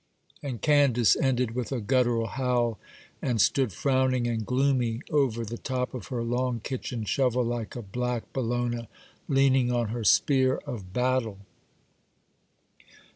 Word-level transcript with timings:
And 0.41 0.63
Candace 0.63 1.15
ended 1.15 1.51
with 1.53 1.71
a 1.71 1.79
guttural 1.79 2.25
howl, 2.25 2.79
and 3.21 3.39
stood 3.39 3.71
frowning 3.71 4.25
and 4.27 4.43
gloomy 4.43 5.03
over 5.11 5.45
the 5.45 5.59
top 5.59 5.93
of 5.93 6.07
her 6.07 6.23
long 6.23 6.59
kitchen 6.59 7.03
shovel, 7.05 7.43
like 7.45 7.75
a 7.75 7.83
black 7.83 8.23
Bellona 8.33 8.87
leaning 9.27 9.71
on 9.71 9.89
her 9.89 10.03
spear 10.03 10.55
of 10.65 10.91
battle. 10.91 11.37